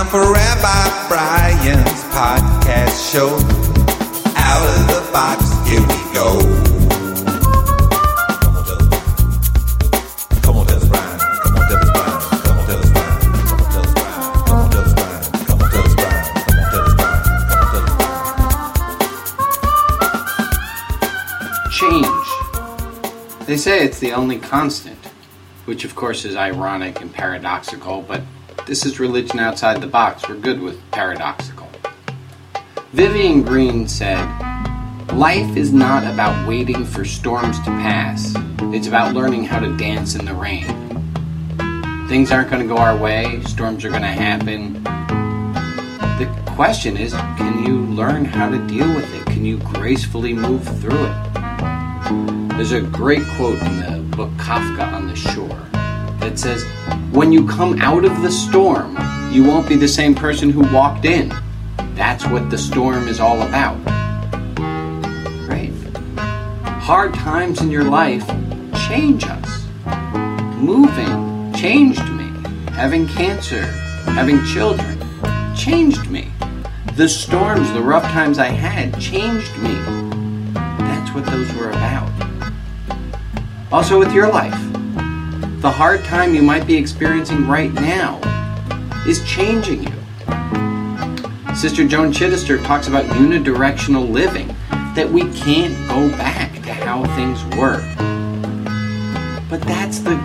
[0.00, 3.28] time for Rabbi Brian's podcast show.
[4.36, 6.56] Out of the box, here we go.
[23.46, 24.96] They say it's the only constant,
[25.64, 28.22] which of course is ironic and paradoxical, but
[28.66, 30.28] this is religion outside the box.
[30.28, 31.68] We're good with paradoxical.
[32.92, 34.24] Vivian Greene said,
[35.12, 38.34] Life is not about waiting for storms to pass,
[38.74, 40.66] it's about learning how to dance in the rain.
[42.08, 44.82] Things aren't going to go our way, storms are going to happen.
[46.18, 49.26] The question is can you learn how to deal with it?
[49.26, 52.56] Can you gracefully move through it?
[52.56, 55.79] There's a great quote in the book Kafka on the Shore
[56.20, 56.64] that says,
[57.12, 58.96] When you come out of the storm,
[59.30, 61.32] you won't be the same person who walked in.
[61.94, 63.76] That's what the storm is all about.
[65.48, 65.72] Right?
[66.80, 68.26] Hard times in your life
[68.88, 69.66] change us.
[70.56, 72.30] Moving changed me.
[72.72, 73.62] Having cancer,
[74.06, 74.98] having children
[75.54, 76.32] changed me.
[76.96, 79.74] The storms, the rough times I had changed me.
[80.52, 82.10] That's what those were about.
[83.70, 84.69] Also, with your life,
[85.60, 88.18] the hard time you might be experiencing right now
[89.06, 89.92] is changing you.
[91.54, 94.48] Sister Joan Chittister talks about unidirectional living,
[94.94, 97.82] that we can't go back to how things were.
[99.50, 100.16] But that's the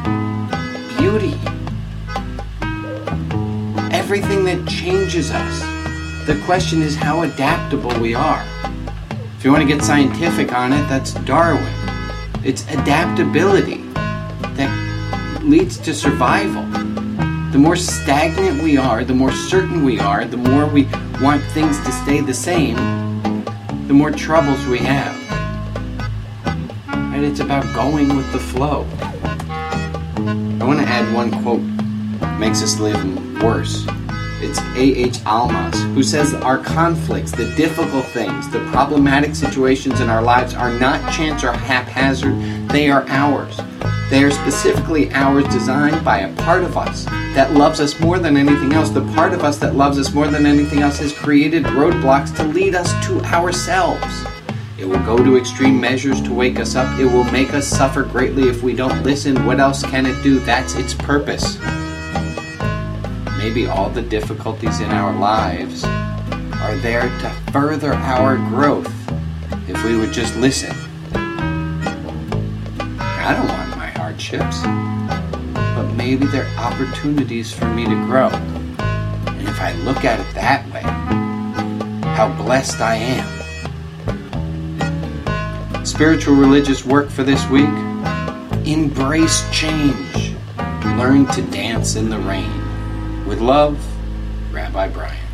[0.97, 1.37] beauty.
[3.93, 5.59] Everything that changes us.
[6.27, 8.45] The question is how adaptable we are.
[9.37, 11.67] If you want to get scientific on it, that's Darwin.
[12.41, 13.85] It's adaptability
[15.45, 16.63] leads to survival.
[17.51, 20.85] The more stagnant we are, the more certain we are, the more we
[21.21, 22.75] want things to stay the same,
[23.87, 25.15] the more troubles we have.
[26.87, 28.87] And it's about going with the flow.
[30.17, 31.61] I want to add one quote
[32.39, 32.99] makes us live
[33.41, 33.85] worse.
[34.41, 35.19] It's A.H.
[35.25, 40.71] Almaas, who says our conflicts, the difficult things, the problematic situations in our lives are
[40.71, 42.35] not chance or haphazard,
[42.69, 43.59] they are ours.
[44.09, 48.37] They are specifically ours, designed by a part of us that loves us more than
[48.37, 48.89] anything else.
[48.89, 52.43] The part of us that loves us more than anything else has created roadblocks to
[52.43, 54.25] lead us to ourselves.
[54.77, 56.99] It will go to extreme measures to wake us up.
[56.99, 59.43] It will make us suffer greatly if we don't listen.
[59.43, 60.39] What else can it do?
[60.39, 61.57] That's its purpose.
[63.39, 68.93] Maybe all the difficulties in our lives are there to further our growth
[69.67, 70.75] if we would just listen.
[73.27, 73.64] I don't want
[74.15, 74.61] hardships,
[75.75, 78.29] but maybe they're opportunities for me to grow.
[78.29, 80.83] And if I look at it that way,
[82.15, 83.25] how blessed I am.
[85.85, 87.67] Spiritual religious work for this week
[88.65, 90.33] embrace change,
[90.97, 93.25] learn to dance in the rain.
[93.27, 93.77] With love,
[94.51, 95.24] Rabbi Brian.